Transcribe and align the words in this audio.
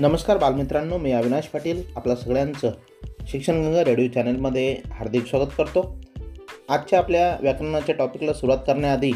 नमस्कार 0.00 0.38
बालमित्रांनो 0.38 0.98
मी 0.98 1.12
अविनाश 1.12 1.44
पाटील 1.44 1.82
आपल्या 1.96 2.16
सगळ्यांचं 2.16 2.70
शिक्षणगंगा 3.26 3.84
रेडिओ 3.84 4.08
चॅनलमध्ये 4.08 4.76
हार्दिक 4.92 5.26
स्वागत 5.26 5.48
करतो. 5.58 6.00
आजच्या 6.68 6.98
आपल्या 6.98 7.38
व्याकरणाच्या 7.40 7.94
टॉपिकला 7.94 8.32
सुरुवात 8.32 8.58
करण्याआधी 8.66 9.12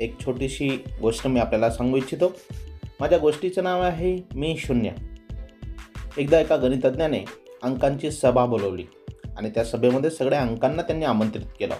एक 0.00 0.20
छोटीशी 0.20 0.84
गोष्ट 1.00 1.26
मी 1.26 1.40
आपल्याला 1.40 1.70
सांगू 1.70 1.96
इच्छितो. 1.96 2.32
माझ्या 3.00 3.18
गोष्टीचं 3.18 3.64
नाव 3.64 3.82
आहे 3.82 4.18
मी 4.34 4.56
शून्य. 4.58 4.90
एकदा 6.18 6.40
एका 6.40 6.56
गणितज्ञाने 6.56 7.24
अंकांची 7.62 8.10
सभा 8.10 8.46
बोलवली 8.46 8.84
आणि 9.38 9.50
त्या 9.50 9.64
सभेमध्ये 9.64 10.10
सगळ्या 10.10 10.40
अंकांना 10.40 10.82
त्यांनी 10.82 11.04
आमंत्रित 11.04 11.46
केलं. 11.58 11.74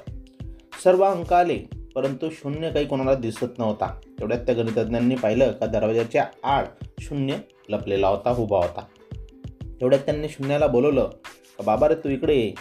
सर्व 0.84 1.04
अंक 1.04 1.32
आले 1.32 1.58
परंतु 1.94 2.30
शून्य 2.30 2.70
काही 2.70 2.86
कोणाला 2.86 3.14
दिसत 3.14 3.58
नव्हता. 3.58 4.00
तेवढ्यात 4.18 4.40
त्या 4.40 4.54
गणितज्ञांनी 4.54 5.14
पाहिलं 5.14 5.52
का 5.52 5.66
दरवाजाच्या 5.66 6.26
आड 6.44 6.64
शून्य 7.00 7.36
लपलेला 7.68 8.08
होता 8.08 8.30
उभा 8.30 8.56
होता. 8.56 8.84
तेवढ्यात 9.80 10.02
त्यांनी 10.02 10.28
शून्याला 10.28 10.66
बोलवलं 10.66 11.04
का 11.58 11.64
बाबा 11.66 11.88
रे 11.88 11.94
तू 11.94 12.08
इकडे 12.08 12.34
ये. 12.34 12.52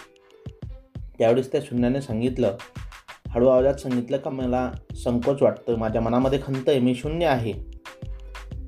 त्यावेळेस 1.18 1.52
त्या 1.52 1.60
शून्याने 1.60 2.02
सांगितलं 2.02 2.56
हळू 3.28 3.48
आवाजात 3.48 3.74
सांगितलं 3.74 4.16
का 4.16 4.30
मला 4.30 4.72
संकोच 4.96 5.42
वाटतं 5.42 5.78
माझ्या 5.78 6.00
मनामध्ये 6.00 6.38
खंत 6.46 6.68
आहे 6.68 6.78
मी 6.78 6.94
शून्य 6.94 7.26
आहे. 7.26 7.52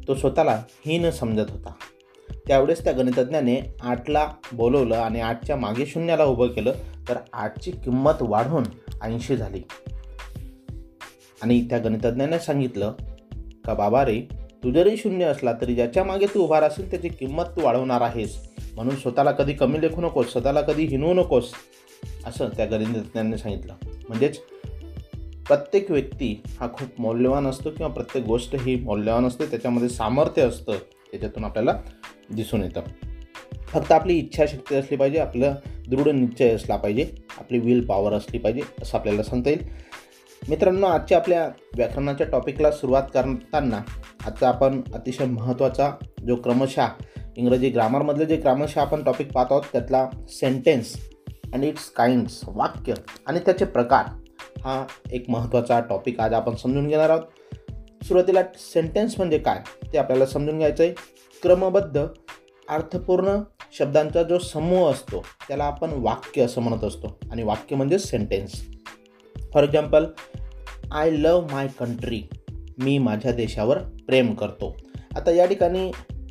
तो 0.09 0.15
स्वतःला 0.15 0.63
हीन 0.87 1.11
समजत 1.11 1.51
होता. 1.51 1.73
त्यावेळेस 2.47 2.85
त्या 2.85 2.93
गणितज्ञाने 2.93 3.77
आठला 3.83 4.33
बोलवलं 4.53 4.97
आणि 4.97 5.21
आठच्या 5.21 5.57
मागे 5.57 5.87
शून्याला 5.87 6.25
उभं 6.25 6.47
केलं 6.47 6.73
तर 7.09 7.17
आठची 7.33 7.71
किंमत 7.71 8.13
वाढून 8.21 8.63
ऐंशी 9.03 9.37
झाली. 9.37 9.63
आणि 11.43 11.67
त्या 11.71 11.79
गणितज्ञाने 11.79 12.39
सांगितलं 12.39 12.93
का 13.65 13.75
बाबा 13.75 14.05
रे 14.05 14.38
तू 14.65 14.71
जरी 14.71 14.97
शून्य 14.97 15.25
असला 15.25 15.53
तरी 15.53 15.75
ज्याच्या 15.75 16.05
मागे 16.05 16.27
तू 16.27 16.41
उभा 16.41 16.61
असेल 16.61 16.91
त्याची 16.91 17.09
किंमत 17.09 17.45
तू 17.45 17.65
वाढवणार 17.65 18.01
आहेस. 18.01 18.49
म्हणून 18.75 18.97
स्वतःला 18.97 19.31
कधी 19.31 19.53
कमी 19.53 19.81
लेखू 19.81 20.01
नकोस 20.01 20.33
स्वतःला 20.33 20.61
कधी 20.61 20.85
हिनवू 20.85 21.15
नकोस 21.15 21.53
असं 22.27 22.49
त्या 22.49 22.67
गणितज्ञाने 22.67 23.39
सांगितलं. 23.39 23.75
म्हणजेच 24.09 24.39
प्रत्येक 25.49 25.91
व्यक्ती 25.91 26.43
हा 26.61 26.69
खूप 26.73 26.89
मौल्यवान 26.99 27.47
असतो 27.47 27.71
किंवा 27.71 27.93
प्रत्येक 27.93 28.25
गोष्ट 28.25 28.55
ही 28.55 28.77
मौल्यवान 28.77 29.27
असते 29.27 29.47
त्याच्यामध्ये 29.47 29.89
सामर्थ्य 29.89 30.43
असतं 30.43 30.73
त्याच्यातून 31.11 31.45
आपल्याला 31.45 31.83
दिसून 32.31 32.63
येतं. 32.63 32.81
फक्त 33.67 33.93
आपली 33.93 34.19
इच्छाशक्ती 34.19 34.77
असली 34.77 34.97
पाहिजे 34.97 35.19
आपलं 35.19 35.55
दृढ 35.89 36.09
निश्चय 36.09 36.55
असला 36.55 36.77
पाहिजे 36.77 37.13
आपली 37.39 37.59
विल 37.59 37.87
पॉवर 37.87 38.13
असली 38.13 38.39
पाहिजे 38.39 38.61
असं 38.83 38.99
आपल्याला 38.99 39.23
सांगता 39.23 39.51
येईल. 39.51 39.89
मित्रांनो 40.49 40.87
आजच्या 40.87 41.19
आपल्या 41.19 41.51
व्याकरणाच्या 41.77 42.27
टॉपिकला 42.27 42.71
सुरुवात 42.71 43.03
करताना 43.15 43.83
आजचा 44.27 44.49
आपण 44.49 44.81
अतिशय 44.95 45.25
महत्त्वाचा 45.25 45.91
जो 46.27 46.37
क्रमशः 46.37 46.89
इंग्रजी 47.37 47.69
ग्रामरमधले 47.71 48.27
जे 48.27 48.37
क्रमशः 48.37 48.81
आपण 48.81 49.03
टॉपिक 49.03 49.33
पाहत 49.33 49.47
आहोत 49.51 49.63
त्यातला 49.73 50.09
सेंटेन्स 50.29 50.95
अँड 51.53 51.65
इट्स 51.65 51.89
काइंड्स 51.91 52.41
वाक्य 52.47 52.95
आणि 53.27 53.39
त्याचे 53.39 53.65
प्रकार 53.65 54.07
हा 54.65 54.85
एक 55.13 55.31
महत्त्वाचा 55.31 55.81
टॉपिक 55.81 56.21
आज 56.21 56.33
आपण 56.33 56.55
समजून 56.55 56.89
घेणार 56.89 57.11
आहोत. 57.11 57.23
सुरुवातीला 58.05 58.43
सेंटेन्स 58.59 59.15
म्हणजे 59.19 59.39
काय 59.39 59.63
ते 59.93 59.99
आपल्याला 59.99 60.27
समजून 60.27 60.59
घ्यायचं 60.59 60.85
आहे 60.85 60.93
क्रमबद्ध 61.43 62.07
अर्थपूर्ण 62.69 63.37
शब्दांचा 63.73 64.23
जो 64.23 64.39
समूह 64.39 64.91
असतो 64.91 65.23
त्याला 65.49 65.65
आपण 65.65 65.91
वाक्य 65.93 66.43
असं 66.43 66.61
म्हणत 66.63 66.85
असतो 66.85 67.19
आणि 67.33 67.43
वाक्य 67.43 67.77
म्हणजे 67.77 67.99
sentence 67.99 68.61
for 69.55 69.63
example 69.63 70.07
I 70.93 71.11
love 71.11 71.41
my 71.51 71.69
country 71.79 72.23
मी 72.79 72.99
माझ्या 72.99 73.33
देशावर 73.33 73.79
प्रेम 73.79 74.35
करतो. 74.35 74.77
आता 75.17 75.31
या 75.31 75.47
ठिकाणी 75.47 75.91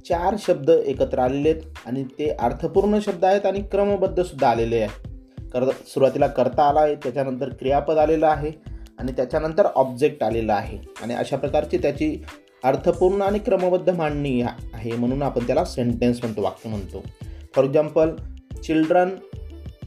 चार 0.09 0.36
शब्द 0.40 0.70
एकत्र 0.70 1.20
आलेले 1.20 1.50
आहेत 1.50 1.62
आणि 1.86 2.04
ते 2.04 2.30
अर्थपूर्ण 2.30 3.00
शब्द 3.06 3.26
आहेत 3.26 3.45
आणि 3.45 3.62
क्रमबद्धसुद्धा 3.62 4.49
आलेले 4.49 4.77
आहेत. 4.77 5.08
कर 5.54 5.64
सुरुवातीला 5.64 6.27
करता 6.27 6.64
आला 6.64 6.80
आहे 6.80 6.95
त्याच्यानंतर 6.95 7.49
क्रियापद 7.49 7.98
आलेलं 7.98 8.27
आहे 8.27 8.52
आणि 8.99 9.11
त्याच्यानंतर 9.11 9.66
ऑब्जेक्ट 9.66 10.23
आलेला 10.23 10.54
आहे. 10.54 10.77
आणि 11.02 11.14
अशा 11.14 11.38
प्रकारची 11.38 11.77
त्याची 11.77 12.23
अर्थपूर्ण 12.64 13.22
आणि 13.22 13.39
क्रमबद्ध 13.39 13.89
मांडणी 13.89 14.42
आहे 14.42 14.92
म्हणून 14.92 15.22
आपण 15.22 15.45
त्याला 15.45 15.66
सेंटेन्स 15.66 16.20
म्हणतो 16.23 16.42
वाक्य 16.42 16.70
म्हणतो. 16.70 17.04
For 17.55 17.64
example 17.64 18.10
children 18.64 19.10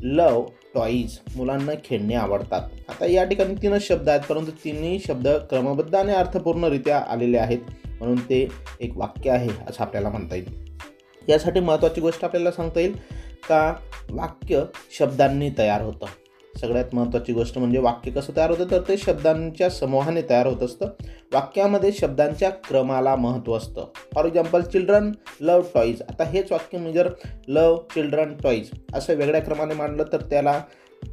love 0.02 0.44
toys 0.74 1.18
मुलांना 1.36 1.72
खेळणे 1.84 2.14
आवडतात. 2.14 2.62
आता 2.88 3.06
या 3.06 3.24
ठिकाणी 3.24 3.54
तीनच 3.54 3.88
शब्द 3.88 4.08
आहेत 4.08 4.20
परंतु 4.20 4.50
तिन्ही 4.50 4.98
शब्द 4.98 5.28
क्रमबद्ध 5.28 5.94
आणि 5.94 6.12
अर्थपूर्णरित्या 6.12 6.98
आलेले 6.98 7.38
आहेत. 7.38 7.58
म्हणून 7.86 8.16
ते 8.16 8.48
एक 8.80 8.92
वाक्य 8.96 9.30
आहे 9.30 9.48
असं 9.68 9.84
आपल्याला 9.84 10.08
म्हणता 10.08 10.34
येईल. 10.34 10.70
यासाठी 11.28 11.60
महत्त्वाची 11.60 12.00
गोष्ट 12.00 12.24
आपल्याला 12.24 12.50
सांगता 12.50 12.80
येईल 12.80 12.92
का? 13.48 13.74
वाक्य 14.10 14.64
शब्दांनी 14.98 15.50
तयार 15.58 15.82
होतं. 15.82 16.06
सगळ्यात 16.56 16.94
महत्त्वाची 16.94 17.32
गोष्ट 17.32 17.58
म्हणजे 17.58 17.78
वाक्य 17.78 18.10
कसं 18.10 18.32
तयार 18.36 18.50
होतं? 18.50 18.70
तर 18.70 18.80
ते 18.80 18.96
शब्दांच्या 18.96 19.70
समूहाने 19.70 20.22
तयार 20.22 20.46
होत 20.46 20.62
असतं. 20.62 20.86
वाक्यामध्ये 21.32 21.92
शब्दांच्या 21.92 22.50
क्रमाला 22.50 23.16
महत्त्व 23.16 23.56
असतं. 23.56 23.84
For 24.14 24.24
example 24.24 24.62
children 24.62 25.12
love 25.40 25.62
toys 25.74 26.02
आता 26.02 26.24
हेच 26.24 26.52
वाक्य 26.52 26.78
मी 26.78 26.92
जर 26.92 27.10
लव 27.48 27.76
चिल्ड्रन 27.76 28.34
टॉईज 28.42 28.70
असं 28.94 29.14
वेगळ्या 29.14 29.40
क्रमाने 29.40 29.74
मांडलं 29.74 30.04
तर 30.12 30.20
त्याला 30.20 30.62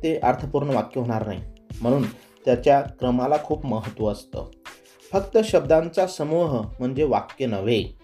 ते 0.03 0.19
अर्थपूर्ण 0.23 0.69
वाक्य 0.69 0.99
होणार 0.99 1.27
नाही. 1.27 1.41
म्हणून 1.81 2.03
त्याच्या 2.45 2.81
क्रमाला 2.81 3.37
खूप 3.43 3.65
महत्त्व 3.65 4.11
असतं. 4.11 4.45
फक्त 5.11 5.37
शब्दांचा 5.43 6.07
समूह 6.07 6.61
म्हणजे 6.79 7.03
वाक्य 7.03 7.45
नव्हे. 7.45 7.96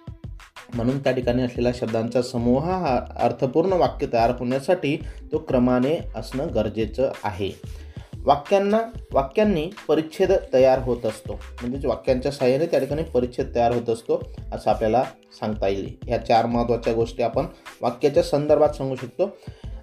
म्हणून 0.73 0.99
त्या 0.99 1.11
ठिकाणी 1.11 1.43
असलेल्या 1.43 1.71
शब्दांचा 1.75 2.21
समूह 2.21 2.63
हा 2.63 2.99
अर्थपूर्ण 3.15 3.73
वाक्य 3.73 4.07
तयार 4.13 4.29
होण्यासाठी 4.29 4.97
तो 5.31 5.37
क्रमाने 5.37 5.97
असणं 6.15 6.47
गरजेचं 6.55 7.11
आहे. 7.23 7.51
वाक्यांना 8.25 8.79
वाक्यांनी 9.13 9.69
परिच्छेद 9.87 10.31
तयार 10.53 10.79
होत 10.79 11.05
असतो. 11.05 11.33
म्हणजेच 11.33 11.85
वाक्यांच्या 11.85 12.31
सहाय्याने 12.31 12.65
त्या 12.65 12.79
ठिकाणी 12.79 13.03
परिच्छेद 13.03 13.55
तयार 13.55 13.73
होत 13.73 13.89
असतो 13.89 14.21
असं 14.53 14.69
आपल्याला 14.69 15.03
सांगता 15.39 15.67
येईल. 15.67 15.97
ह्या 16.05 16.17
चार 16.17 16.45
महत्त्वाच्या 16.45 16.93
गोष्टी 16.93 17.23
आपण 17.23 17.45
वाक्याच्या 17.81 18.23
संदर्भात 18.23 18.69
सांगू 18.69 18.95
शकतो. 18.95 19.37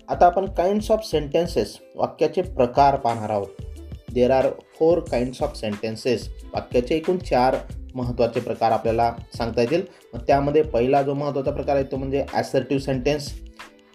आता 0.09 0.27
आपण 0.27 0.47
काइंड्स 0.47 0.91
ऑफ 0.91 1.01
सेंटेन्सेस 1.05 1.79
वाक्याचे 1.97 2.43
प्रकार 2.43 2.97
पाहणार 2.97 3.31
आहोत. 3.31 3.47
There 4.15 4.31
are 4.31 4.47
four 4.79 4.99
kinds 4.99 5.43
of 5.43 5.57
sentences 5.57 6.29
वाक्याचे 6.55 6.95
एकूण 6.95 7.19
चार 7.19 7.57
महत्त्वाचे 7.95 8.41
प्रकार 8.41 8.73
आपल्याला 8.73 9.13
सांगता 9.37 9.61
येतील. 9.61 9.83
मग 10.15 10.21
त्यामध्ये 10.21 10.63
पहिला 10.63 11.03
जो 11.03 11.15
महत्त्वाचा 11.15 11.51
प्रकार 11.51 11.77
आहे 11.77 11.85
तो 11.85 11.97
म्हणजे 11.97 12.25
ॲसर्टिव्ह 12.33 12.83
सेंटेन्स 12.83 13.33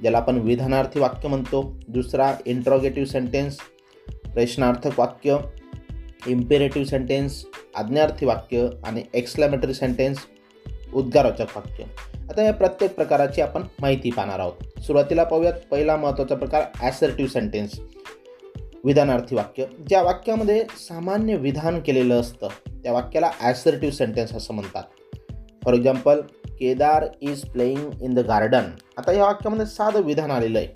ज्याला 0.01 0.17
आपण 0.17 0.38
विधानार्थी 0.38 1.00
वाक्य 1.00 1.28
म्हणतो. 1.28 1.75
दुसरा 1.88 2.34
इंट्रॉगेटिव्ह 2.45 3.07
सेंटेन्स 3.07 3.57
प्रश्नार्थक 4.34 5.00
वाक्य 5.00 5.38
इम्पेरेटिव्ह 6.28 6.88
सेंटेन्स 6.88 7.45
आज्ञार्थी 7.75 8.25
वाक्य 8.25 8.67
आणि 8.85 9.03
एक्सक्लॅमेटरी 9.13 9.73
सेंटेन्स 9.73 10.17
उद्गारवाचक 10.94 11.57
वाक्य. 11.57 11.84
आता 12.29 12.44
या 12.44 12.53
प्रत्येक 12.53 12.95
प्रकाराची 12.95 13.41
आपण 13.41 13.63
माहिती 13.81 14.11
पाहणार 14.11 14.39
आहोत. 14.39 14.81
सुरुवातीला 14.81 15.23
पाहूयात. 15.23 15.53
पहिला 15.72 15.95
महत्त्वाचा 15.95 16.35
प्रकार 16.35 16.63
ॲसर्टिव्ह 16.79 17.31
सेंटेन्स 17.31 17.79
विधानार्थी 18.85 19.35
वाक्य. 19.35 19.66
ज्या 19.90 20.01
वाक्यामध्ये 20.01 20.63
सामान्य 20.78 21.35
विधान 21.35 21.79
केलेलं 21.79 22.19
असतं 22.19 22.47
त्या 22.84 22.91
वाक्याला 22.94 23.31
ॲसर्टिव्ह 23.41 23.94
सेंटेन्स 23.94 24.34
असं 24.35 24.53
म्हणतात. 24.53 24.84
For 25.66 25.73
example 25.73 26.22
Kedar 26.47 27.06
is 27.22 27.41
playing 27.41 28.01
in 28.01 28.13
the 28.13 28.19
garden 28.19 28.63
आता 28.97 29.12
या 29.12 29.25
वाक्यामध्ये 29.25 29.66
साधं 29.66 30.01
विधान 30.01 30.31
आलेलं 30.31 30.59
आहे. 30.59 30.68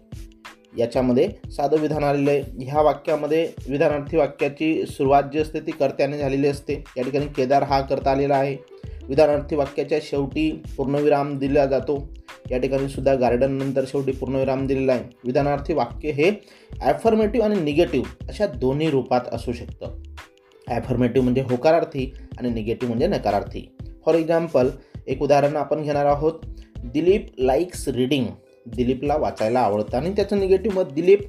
याच्यामध्ये 0.78 1.30
साधं 1.52 1.78
विधान 1.78 2.04
आलेलं 2.04 2.32
आहे. 2.32 2.66
ह्या 2.66 2.82
वाक्यामध्ये 2.82 3.50
विधानार्थी 3.68 4.18
वाक्याची 4.18 4.86
सुरुवात 4.86 5.24
जी 5.34 5.40
असते 5.40 5.60
ती 5.60 5.72
कर्त्याने 5.72 6.18
झालेली 6.18 6.48
असते. 6.48 6.84
या 6.98 7.04
ठिकाणी 7.04 7.26
केदार 7.26 7.64
हा 7.64 7.82
करता 7.82 8.12
आलेला 8.12 8.36
आहे. 8.36 8.58
विधानार्थी 9.08 9.56
वाक्याच्या 9.56 10.00
शेवटी 10.02 10.64
पूर्णविराम 10.78 11.38
दिला 11.38 11.66
जातो. 11.66 12.10
या 12.52 12.58
ठिकाणी 12.58 12.90
सुद्धा 12.90 13.16
गार्डन 13.16 13.52
नंतर 13.52 13.84
शेवटी 13.88 14.12
पूर्णविराम 14.12 14.68
दिलेला 14.68 14.94
आहे. 14.94 15.04
विधानार्थी 15.26 15.74
वाक्य 15.74 16.12
हे 16.12 16.32
ॲफर्मेटिव्ह 16.82 17.48
आणि 17.48 17.60
निगेटिव्ह 17.62 18.26
अशा 18.30 18.48
दोन्ही 18.48 18.90
रूपात 18.90 19.22
असू 19.32 19.54
शकतं. 19.54 20.02
ॲफर्मेटिव्ह 20.68 21.24
म्हणजे 21.24 21.42
होकारार्थी 21.42 22.14
आणि 22.38 22.50
निगेटिव्ह 22.50 22.96
म्हणजे 22.96 23.08
नकारार्थी. 23.08 23.76
फॉर 24.06 24.16
एक्झाम्पल 24.16 24.70
एक 25.08 25.22
उदाहरण 25.22 25.56
आपण 25.56 25.82
घेणार 25.82 26.06
आहोत. 26.06 26.34
दिलीप 26.84 27.28
लाईक्स 27.38 27.88
रीडिंग 27.88 28.26
दिलीपला 28.66 29.18
वाचायला 29.18 29.60
आवडतं 29.60 29.98
आणि 29.98 30.12
त्याचं 30.12 30.40
निगेटिव्ह 30.40 30.80
मत 30.80 30.92
दिलीप 30.94 31.20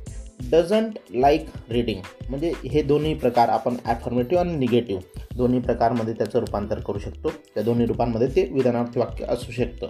डझंट 0.50 0.98
लाईक 1.10 1.46
रीडिंग. 1.70 2.00
म्हणजे 2.28 2.52
हे 2.64 2.82
दोन्ही 2.82 3.14
प्रकार 3.14 3.48
आपण 3.48 3.76
ॲफर्मेटिव्ह 3.84 4.44
आणि 4.44 4.56
निगेटिव्ह 4.56 5.36
दोन्ही 5.36 5.60
प्रकारमध्ये 5.60 6.14
त्याचं 6.14 6.38
रूपांतर 6.38 6.80
करू 6.80 6.98
शकतो. 6.98 7.28
त्या 7.54 7.62
दोन्ही 7.62 7.86
रूपांमध्ये 7.86 8.28
ते 8.28 8.48
विधानार्थी 8.52 9.00
वाक्य 9.00 9.24
असू 9.28 9.52
शकतं. 9.52 9.88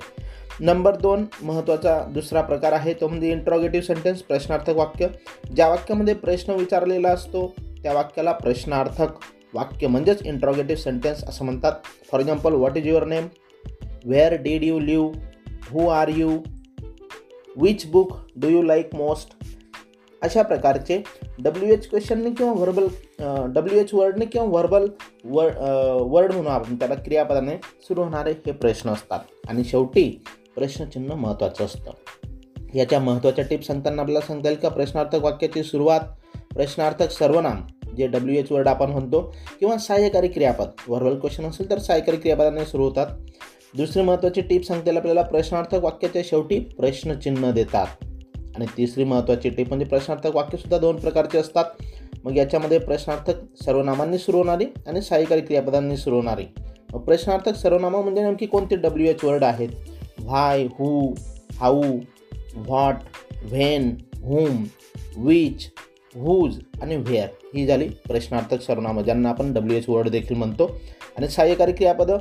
नंबर 0.60 0.96
दोन 0.96 1.24
महत्त्वाचा 1.42 1.98
दुसरा 2.14 2.40
प्रकार 2.40 2.72
आहे 2.72 2.94
तो 2.94 3.08
म्हणजे 3.08 3.30
इंट्रॉगेटिव्ह 3.32 3.86
सेंटेन्स 3.86 4.22
प्रश्नार्थक 4.22 4.76
वाक्य. 4.76 5.08
ज्या 5.54 5.68
वाक्यामध्ये 5.68 6.14
प्रश्न 6.14 6.52
विचारलेला 6.52 7.08
असतो 7.08 7.46
त्या 7.82 7.92
वाक्याला 7.92 8.32
प्रश्नार्थक 8.32 9.18
वाक्य 9.54 9.86
म्हणजेच 9.86 10.22
इंट्रॉगेटिव्ह 10.22 10.82
सेंटेन्स 10.82 11.24
असं 11.24 11.44
म्हणतात. 11.44 11.72
For 12.12 12.20
example 12.20 12.52
what 12.52 12.76
is 12.76 12.86
your 12.86 13.04
name 13.04 13.26
where 14.04 14.34
did 14.34 14.64
you 14.64 14.78
live 14.80 15.12
who 15.70 15.88
are 15.88 16.08
you 16.08 16.30
which 17.56 17.86
book 17.86 18.12
do 18.36 18.48
you 18.48 18.62
like 18.62 18.94
most 18.94 19.34
अशा 20.22 20.42
प्रकारचे 20.42 21.02
डब्ल्यू 21.42 21.72
एच 21.72 21.88
क्वेश्चनने 21.90 22.30
किंवा 22.30 22.52
व्हर्बल 22.52 22.86
डब्ल्यू 23.52 23.80
एच 23.80 23.94
वर्डने 23.94 24.24
किंवा 24.24 24.46
व्हर्बल 24.48 24.86
वर्ड 25.24 25.54
वर्ड 26.10 26.32
म्हणून 26.32 26.52
आपण 26.52 26.74
त्याला 26.74 26.94
क्रियापदाने 26.94 27.56
सुरू 27.82 28.02
होणारे 28.02 28.32
हे 28.46 28.52
प्रश्न 28.52 28.90
असतात. 28.90 29.20
आणि 29.48 29.64
शेवटी 29.64 30.04
प्रश्नचिन्ह 30.54 31.14
महत्त्वाचं 31.14 31.64
असतं. 31.64 31.90
याच्या 32.74 32.98
महत्त्वाच्या 33.00 33.44
टिप्स 33.44 33.66
सांगताना 33.66 34.02
आपल्याला 34.02 34.26
सांगता 34.26 34.48
येईल 34.48 34.60
का? 34.60 34.68
प्रश्नार्थक 34.68 35.22
वाक्याची 35.22 35.62
सुरुवात 35.62 36.00
प्रश्नार्थक 36.54 37.10
सर्वनाम 37.10 37.66
जे 37.96 38.06
डब्ल्यू 38.06 38.38
एच 38.38 38.52
वर्ड 38.52 38.68
आपण 38.68 38.90
म्हणतो 38.90 39.20
किंवा 39.60 39.76
सहाय्यकारी 39.78 40.28
क्रियापद. 40.28 40.68
व्हर्बल 40.88 41.18
क्वेश्चन 41.18 41.44
असेल 41.44 41.70
तर 41.70 41.78
सहाय्यकारी 41.78 42.16
क्रियापदाने 42.16 42.64
सुरू 42.64 42.84
होतात. 42.84 43.06
दुसरी 43.76 44.02
महत्त्वाची 44.02 44.40
टिप 44.40 44.64
सांगता 44.64 44.90
येईल 44.90 44.98
आपल्याला 44.98 45.22
प्रश्नार्थक 45.22 45.82
वाक्याच्या 45.82 46.22
शेवटी 46.24 46.58
प्रश्नचिन्ह 46.78 47.50
देतात. 47.50 47.86
आणि 48.60 48.68
तिसरी 48.76 49.04
महत्त्वाची 49.04 49.50
टिप 49.50 49.68
म्हणजे 49.68 49.86
प्रश्नार्थक 49.86 50.36
वाक्यसुद्धा 50.36 50.78
दोन 50.78 50.96
प्रकारचे 50.96 51.38
असतात. 51.38 51.64
मग 52.24 52.36
याच्यामध्ये 52.36 52.78
प्रश्नार्थक 52.78 53.34
सर्वनामांनी 53.64 54.18
सुरू 54.18 54.36
होणारी 54.36 54.64
आणि 54.86 55.02
सहाय्यकारी 55.02 55.40
क्रियापदांनी 55.40 55.96
सुरू 55.96 56.16
होणारी. 56.16 56.44
मग 56.92 57.00
प्रश्नार्थक 57.00 57.54
सर्वनामा 57.54 58.00
म्हणजे 58.00 58.22
नेमकी 58.22 58.46
कोणते 58.46 58.76
डब्ल्यू 58.76 59.06
एच 59.06 59.24
वर्ड 59.24 59.44
आहेत? 59.44 59.68
Why 60.18 60.64
who 60.64 61.14
how 61.54 61.82
what 62.54 62.94
when 63.42 63.96
whom 64.22 64.64
which 65.16 65.70
whose 66.14 66.58
आणि 66.82 66.96
व्हेअर 66.96 67.28
ही 67.54 67.66
झाली 67.66 67.88
प्रश्नार्थक 67.88 68.60
सर्वनामं 68.60 69.02
ज्यांना 69.02 69.28
आपण 69.28 69.52
डब्ल्यू 69.52 69.78
एच 69.78 69.88
वर्ड 69.88 70.08
देखील 70.08 70.36
म्हणतो. 70.36 70.80
आणि 71.16 71.28
सहाय्यकारी 71.28 71.72
क्रियापदं 71.72 72.18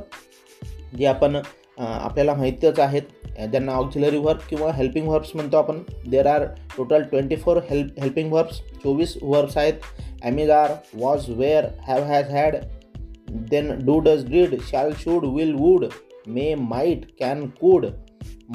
जी 0.98 1.04
आपण 1.04 1.36
आपल्याला 1.80 2.34
माहितीच 2.34 2.78
आहेत. 2.80 3.02
ज्यांना 3.50 3.72
ऑक्झिलरी 3.72 4.18
व्हर्ब 4.18 4.40
किंवा 4.48 4.70
हेल्पिंग 4.74 5.06
व्हर्ब्स 5.08 5.30
म्हणतो 5.34 5.56
आपण 5.56 5.78
there 6.10 6.26
are 6.26 6.44
total 6.76 7.02
twenty 7.02 7.36
four 7.36 7.58
help 7.70 8.00
helping 8.00 8.32
verbs 8.32 8.60
चोवीस 8.82 9.16
व्हर्ब्स 9.22 9.56
आहेत. 9.56 9.74
Am is 10.22 10.50
are 10.50 10.72
was 10.94 11.28
were 11.30 11.66
have 11.86 12.04
has 12.04 12.30
had 12.30 12.56
then 13.50 13.70
do 13.86 13.98
does 14.00 14.24
did 14.30 14.54
shall 14.70 14.90
should 14.98 15.24
will 15.34 15.54
would 15.54 15.84
may 16.26 16.54
might 16.54 17.04
can 17.20 17.46
could 17.60 17.86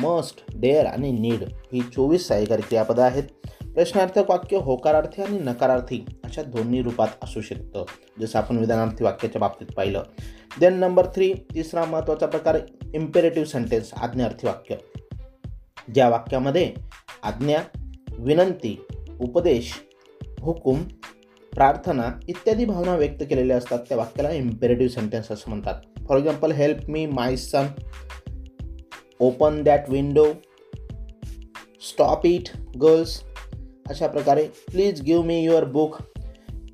must 0.01 0.43
dare 0.55 0.85
आणि 0.85 1.11
need 1.11 1.43
ही 1.73 1.81
चोवीस 1.95 2.27
सहाय्यकारी 2.27 2.61
क्रियापदं 2.61 3.03
आहेत. 3.03 3.23
प्रश्नार्थक 3.75 4.29
वाक्य 4.29 4.57
होकारार्थी 4.57 5.21
आणि 5.21 5.39
नकारार्थी 5.39 6.05
अशा 6.23 6.43
दोन्ही 6.43 6.81
रूपात 6.81 7.07
असू 7.23 7.41
शकतं. 7.41 7.85
जसं 8.19 8.39
आपण 8.39 8.57
विधानार्थी 8.57 9.03
वाक्याच्या 9.03 9.39
बाबतीत 9.39 9.67
पाहिलं. 9.75 10.03
देन 10.59 10.73
नंबर 10.73 11.05
थ्री 11.05 11.33
तिसरा 11.33 11.85
महत्त्वाचा 11.85 12.25
प्रकार 12.25 12.57
इम्पेरेटिव्ह 12.93 13.47
सेंटेन्स 13.47 13.93
आज्ञार्थी 13.93 14.47
वाक्य. 14.47 14.75
ज्या 15.93 16.09
वाक्यामध्ये 16.09 16.73
आज्ञा 17.23 17.61
विनंती 18.19 18.85
उपदेश 19.19 19.73
हुकूम 20.39 20.83
प्रार्थना 21.53 22.19
इत्यादी 22.27 22.65
भावना 22.65 22.95
व्यक्त 22.95 23.23
केलेल्या 23.29 23.57
असतात 23.57 23.79
त्या 23.79 23.97
वाक्याला 23.97 24.29
इम्पेरेटिव्ह 24.29 24.91
सेंटेन्स 24.91 25.31
असं 25.31 25.49
म्हणतात. 25.49 25.81
For 26.07 26.17
example 26.17 26.51
help 26.51 26.89
me 26.89 27.05
my 27.05 27.35
son 27.35 27.67
open 29.19 29.63
that 29.63 29.89
window 29.89 30.27
stop 31.81 32.25
it 32.25 32.49
girls 32.57 33.21
अशा 33.89 34.07
प्रकारे 34.07 34.43
please 34.43 35.01
give 35.01 35.21
me 35.21 35.43
your 35.43 35.63
book 35.63 35.95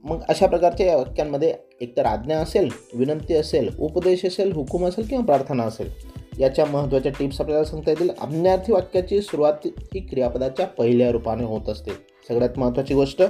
मग 0.04 0.22
अशा 0.30 0.48
प्रकारच्या 0.48 0.96
वाक्यांमध्ये 0.98 1.54
एकतर 1.82 2.06
आज्ञा 2.06 2.40
असेल 2.40 2.70
विनंती 2.94 3.36
असेल 3.36 3.70
उपदेश 3.80 4.26
असेल 4.26 4.52
हुकूम 4.52 4.86
असेल 4.86 5.06
किंवा 5.06 5.26
प्रार्थना 5.26 5.64
असेल 5.64 5.90
याच्या 6.40 6.66
महत्त्वाच्या 6.66 7.12
टिप्स 7.20 7.42
आपल्याला 7.42 7.64
सांगता 7.64 7.92
येतील. 7.92 8.10
आज्ञार्थी 8.22 8.74
वाक्याची 8.74 9.22
सुरुवात 9.22 9.54
ही 9.66 10.00
क्रियापदाच्या 10.00 10.68
पहिल्या 10.68 11.12
रूपाने 11.12 11.44
होत 11.44 11.70
असते. 11.70 11.92
सगळ्यात 12.28 12.58
महत्त्वाची 12.58 12.94
गोष्ट 12.94 13.22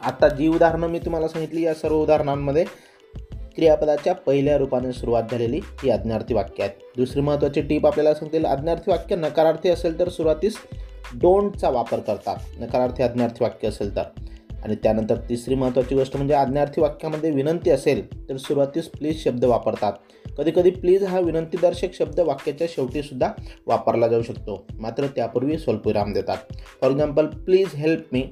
आता 0.00 0.28
जी 0.28 0.48
उदाहरणं 0.48 0.88
मी 0.88 0.98
तुम्हाला 0.98 1.28
सांगितली 1.28 1.62
या 1.62 1.74
सर्व 1.74 2.02
उदाहरणांमध्ये 2.02 2.64
क्रियापदाच्या 3.56 4.14
पहिल्या 4.14 4.56
रूपाने 4.58 4.92
सुरुवात 4.92 5.22
झालेली 5.30 5.60
ही 5.82 5.90
आज्ञार्थी 5.90 6.34
वाक्य 6.34 6.62
आहेत. 6.62 6.74
दुसरी 6.96 7.20
महत्त्वाची 7.20 7.60
टीप 7.60 7.86
आपल्याला 7.86 8.14
सांगतील 8.14 8.44
आज्ञार्थी 8.44 8.90
वाक्य 8.90 9.16
नकारार्थी 9.16 9.68
असेल 9.68 9.98
तर 9.98 10.08
सुरुवातीस 10.08 10.56
डोंटचा 11.14 11.68
वापर 11.68 12.00
करतात. 12.00 12.36
नकारार्थी 12.60 13.02
आज्ञार्थी 13.02 13.44
वाक्य 13.44 13.68
असेल 13.68 13.96
तर. 13.96 14.02
आणि 14.64 14.74
त्यानंतर 14.74 15.16
तिसरी 15.28 15.54
महत्त्वाची 15.54 15.94
गोष्ट 15.94 16.16
म्हणजे 16.16 16.34
आज्ञार्थी 16.34 16.80
वाक्यामध्ये 16.80 17.30
विनंती 17.30 17.70
असेल 17.70 18.28
तर 18.28 18.36
सुरुवातीस 18.36 18.88
प्लीज 18.88 19.24
शब्द 19.24 19.44
वापरतात. 19.44 19.92
कधीकधी 20.38 20.70
प्लीज 20.70 21.04
हा 21.04 21.20
विनंतीदर्शक 21.20 21.94
शब्द 21.94 22.20
वाक्याच्या 22.20 22.66
शेवटीसुद्धा 22.70 23.28
वापरला 23.66 24.08
जाऊ 24.08 24.22
शकतो. 24.22 24.66
मात्र 24.78 25.06
त्यापूर्वी 25.06 25.58
स्वल्पविराम 25.58 26.12
देतात. 26.12 26.36
For 26.80 26.90
example 26.90 27.26
please 27.26 27.74
help 27.74 28.04
me 28.12 28.28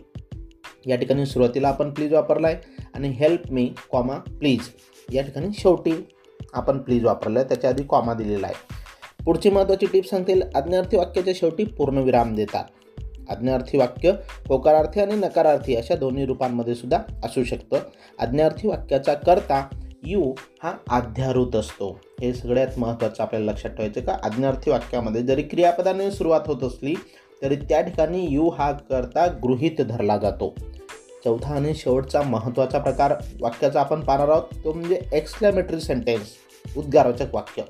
या 0.87 0.97
ठिकाणी 0.97 1.27
सुरुवातीला 1.27 1.69
आपण 1.69 1.91
प्लीज 1.91 2.13
वापरला 2.13 2.47
आहे 2.47 2.57
आणि 2.95 3.09
हेल्प 3.09 3.41
मी 3.51 3.73
कॉमा 3.93 4.15
प्लीज 4.15 4.61
या 5.13 5.23
ठिकाणी 5.23 5.47
शेवटी 5.59 6.09
आपण 6.53 6.79
प्लीज 6.79 7.05
वापरलं 7.05 7.39
आहे 7.39 7.49
त्याच्या 7.49 7.71
आधी 7.71 7.83
कॉमा 7.83 8.15
दिलेला 8.15 8.47
आहे. 8.47 8.80
पुढची 9.25 9.51
महत्त्वाची 9.51 9.87
टीप 9.87 10.07
सांगतील 10.07 10.43
आज्ञार्थी 10.55 10.97
वाक्याच्या 10.97 11.35
शेवटी 11.37 11.65
पूर्णविराम 11.65 12.35
देतात. 12.35 12.65
आज्ञार्थी 13.31 13.79
वाक्य 13.79 14.13
होकारार्थी 14.49 15.01
आणि 15.01 15.15
नकारार्थी 15.15 15.75
अशा 15.77 15.95
दोन्ही 15.95 16.27
रूपांमध्ये 16.27 16.75
सुद्धा 16.75 16.99
असू 17.25 17.45
शकतं. 17.45 17.79
आज्ञार्थी 18.19 18.69
वाक्याचा 18.69 19.15
करता 19.15 19.67
यू 20.03 20.35
हा 20.63 20.73
आध्यारूत 20.89 21.57
असतो. 21.57 22.01
हे 22.21 22.33
सगळ्यात 22.35 22.79
महत्त्वाचं 22.79 23.23
आपल्याला 23.23 23.53
लक्षात 23.53 23.71
ठेवायचं 23.71 24.01
का? 24.01 24.17
आज्ञार्थी 24.23 24.71
वाक्यामध्ये 24.71 25.23
जरी 25.23 25.43
क्रियापदाने 25.43 26.11
सुरुवात 26.11 26.41
होत 26.47 26.63
असली 26.63 26.95
तरी 27.43 27.57
त्या 27.57 27.81
ठिकाणी 27.81 28.27
यू 28.31 28.49
हा 28.49 28.73
करता 28.73 29.27
गृहित 29.43 29.81
धरला 29.81 30.17
जातो. 30.17 30.55
चौथा 31.25 31.55
आणि 31.55 31.75
शेवटचा 31.75 32.23
महत्त्वाचा 32.23 32.79
प्रकार 32.79 33.15
वाक्याचा 33.41 33.81
आपण 33.81 34.01
पाहणार 34.01 34.29
आहोत 34.29 34.65
तो 34.65 34.73
म्हणजे 34.73 35.01
एक्सक्लॅमेटरी 35.13 35.81
सेंटेन्स 35.81 36.27
उद्गारवाचक 36.77 37.35
वाक्य. 37.35 37.63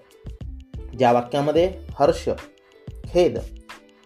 ज्या 0.99 1.13
वाक्यामध्ये 1.13 1.71
हर्ष 1.99 2.29
खेद 3.09 3.39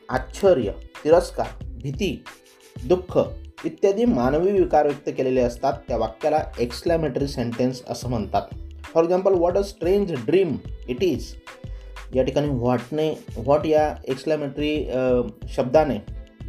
आश्चर्य 0.09 0.73
तिरस्कार 1.05 1.65
भीती 1.83 2.25
दुःख 2.77 3.19
इत्यादी 3.65 4.05
मानवी 4.05 4.53
विकार 4.53 4.87
व्यक्त 4.87 5.09
केलेले 5.17 5.41
असतात 5.41 5.79
त्या 5.89 5.97
वाक्याला 5.97 6.43
एक्सक्लॅमेटरी 6.59 7.27
सेंटेन्स 7.29 7.83
असं 7.89 8.09
म्हणतात. 8.09 8.43
For 8.95 9.03
example 9.05 9.35
what 9.35 9.57
a 9.59 9.63
strange 9.63 10.13
dream 10.27 10.57
it 10.89 11.03
is 11.03 11.33
या 12.15 12.23
ठिकाणी 12.23 12.49
व्हॉटने 12.49 13.09
व्हॉट 13.37 13.67
या 13.67 13.95
एक्सक्लॅमेटरी 14.05 14.77
शब्दाने 15.55 15.99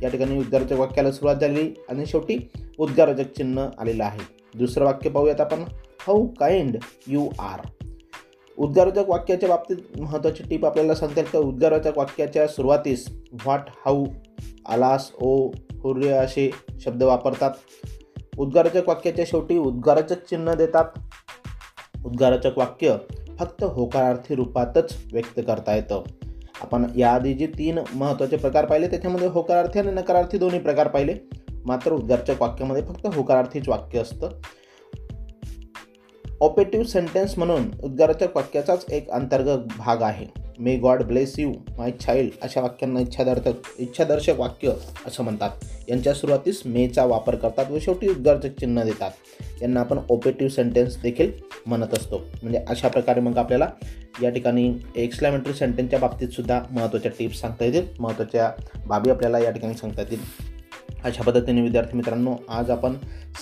या 0.01 0.10
ठिकाणी 0.10 0.38
उद्गारचक 0.38 0.74
वाक्याला 0.74 1.12
सुरुवात 1.12 1.36
झालेली 1.36 1.74
आणि 1.89 2.06
शेवटी 2.06 2.38
उद्गारवाचक 2.80 3.32
चिन्ह 3.38 3.68
आलेलं 3.80 4.04
आहे. 4.04 4.20
दुसरं 4.54 4.86
वाक्य 4.86 5.10
पाहूयात 5.10 5.42
आपण. 5.42 5.63
हाऊ 6.00 6.27
काइंड 6.39 6.77
यू 7.08 7.27
आर 7.39 7.68
उद्गारवाचक 8.58 9.10
वाक्याच्या 9.10 9.50
बाबतीत 9.50 10.00
महत्त्वाची 10.00 10.44
टीप 10.44 10.66
आपल्याला 10.66 10.96
सांगता. 10.96 11.20
येईल 11.20 11.34
तर 11.34 11.40
उद्गारवाचक 11.40 11.98
वाक्याच्या 11.98 12.48
सुरुवातीस 12.48 13.08
व्हॉट 13.32 13.60
हाऊ 13.86 14.06
आलास 14.70 15.12
ओ 15.22 15.48
हुर्य 15.84 16.10
असे 16.10 16.52
शब्द 16.82 17.04
वापरतात. 17.04 17.52
उद्गारचक 18.38 18.88
वाक्याच्या 18.88 19.26
शेवटी 19.28 19.58
उद्गारचक 19.58 20.26
चिन्ह 20.26 20.54
देतात. 20.54 20.86
उद्गारचक 22.06 22.58
वाक्य 22.58 22.96
फक्त 23.40 23.64
होकारार्थी 23.64 24.36
रूपातच 24.36 24.98
व्यक्त 25.14 25.40
करता 25.48 25.76
येतं. 25.76 26.04
आपण 26.62 26.86
याआधी 26.96 27.34
जे 27.34 27.48
तीन 27.48 27.80
महत्त्वाचे 27.94 28.38
प्रकार 28.38 28.66
पाहिले 28.66 28.88
त्याच्यामध्ये 28.88 29.28
होकारार्थी 29.28 29.80
आणि 29.80 29.92
नकारार्थी 29.92 30.38
दोन्ही 30.38 30.60
प्रकार 30.60 30.88
पाहिले. 30.88 31.16
मात्र 31.66 31.92
उद्गारचक 31.92 32.42
वाक्यामध्ये 32.42 32.84
फक्त 32.84 33.16
होकारार्थीच 33.16 33.70
वाक्य 33.70 34.00
असतं. 34.00 34.30
ऑपेटिव्ह 36.42 36.86
सेंटेन्स 36.86 37.38
म्हणून 37.38 37.63
उद्गाराच्या 37.84 38.27
वाक्याचाच 38.36 38.86
एक 38.92 39.10
अंतर्गत 39.10 39.58
भाग 39.77 40.01
आहे. 40.01 40.25
May 40.60 40.77
God 40.77 41.04
bless 41.04 41.39
you 41.39 41.54
my 41.77 41.92
child 41.92 42.32
अशा 42.42 42.62
वाक्यांना 42.62 43.00
इच्छादर्थक 43.00 43.54
इच्छादर्शक 43.80 44.34
वाक्य 44.38 44.72
असं 45.08 45.24
म्हणतात. 45.24 45.50
यांच्या 45.89 46.13
सुरुवातीस 46.13 46.62
मेचा 46.65 47.06
वापर 47.06 47.36
करतात 47.36 47.72
व 47.72 47.80
शेवटी 47.80 48.08
उद्गारचक 48.08 48.60
चिन्ह 48.60 48.84
देतात. 48.84 49.12
यांना 49.62 49.80
आपण 49.80 50.00
ऑपेटिव्ह 50.12 50.51
सेंटेन्स 50.51 51.01
देखील 51.01 51.32
म्हणत 51.65 51.94
असतो. 51.94 52.18
म्हणजे 52.42 52.60
अशा 52.68 52.88
प्रकारे 52.88 53.20
मग 53.20 53.38
आपल्याला 53.38 53.68
या 54.24 54.30
ठिकाणी 54.30 54.74
एक्सलॅमेंटरी 54.96 55.54
सेंटेन्सच्या 55.54 56.00
बाबतीतसुद्धा 56.00 56.62
महत्त्वाच्या 56.72 57.12
टिप्स 57.20 57.39
सांगता 57.39 57.65
येतील. 57.65 57.86
महत्त्वाच्या 58.00 58.51
बाबी 58.88 59.10
आपल्याला 59.10 59.39
या 59.39 59.51
ठिकाणी 59.51 59.74
सांगता 59.74 60.01
येतील. 60.01 60.20
अशा 61.04 61.24
पद्धतीने 61.24 61.62
विद्यार्थी 61.62 61.98
मित्रांनो 61.98 62.36
आज 62.50 62.72
आपण 62.72 62.94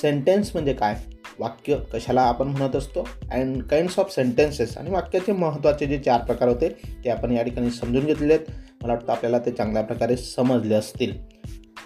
सेंटेन्स 0.02 0.52
म्हणजे 0.54 0.74
काय? 0.74 0.96
वाक्य 1.40 1.78
कशाला 1.94 2.22
आपण 2.22 2.48
म्हणत 2.48 2.76
असतो? 2.76 3.08
अँड 3.32 3.64
काइंड्स 3.64 4.00
ऑफ 4.00 4.16
सेंटेन्सेस 4.16 4.78
आणि 4.78 4.92
वाक्याचे 4.92 5.32
महत्त्वाचे 5.32 5.86
जे 5.86 6.00
चार 6.00 6.22
प्रकार 6.22 6.48
होते 6.48 6.70
ते 7.06 7.10
आपण 7.10 7.32
या 7.32 7.44
ठिकाणी 7.44 7.70
समजून 7.70 8.06
घेतले 8.06 8.34
आहेत. 8.34 8.46
मला 8.84 8.94
वाटतं 8.94 9.12
आपल्याला 9.12 9.40
ते 9.40 9.52
चांगल्या 9.52 9.84
प्रकारे 9.84 10.18
समजले 10.18 10.76
असतील. 10.76 11.12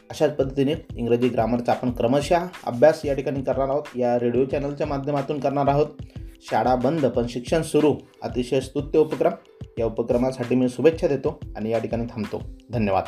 अशाच 0.09 0.35
पद्धतीने 0.35 0.73
इंग्रजी 0.95 1.27
ग्रामरचा 1.27 1.71
आपण 1.71 1.91
क्रमशः 1.91 2.45
अभ्यास 2.65 3.05
या 3.05 3.13
ठिकाणी 3.13 3.41
करणार 3.41 3.69
आहोत. 3.69 3.83
या 3.95 4.19
रेडिओ 4.19 4.45
चॅनलच्या 4.45 4.87
माध्यमातून 4.87 5.39
करणार 5.39 5.67
आहोत. 5.67 5.87
शाळा 6.41 6.75
बंद 6.75 7.05
पण 7.05 7.27
शिक्षण 7.27 7.61
सुरू. 7.61 7.95
अतिशय 8.21 8.59
स्तुत्य 8.59 8.99
उपक्रम. 8.99 9.31
या 9.77 9.85
उपक्रमासाठी 9.85 10.55
मी 10.55 10.69
शुभेच्छा 10.69 11.07
देतो 11.07 11.39
आणि 11.55 11.69
या 11.69 11.79
ठिकाणी 11.79 12.05
थांबतो. 12.05 12.41
धन्यवाद. 12.71 13.03